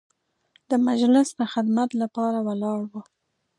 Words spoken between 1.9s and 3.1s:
لپاره ولاړ وو.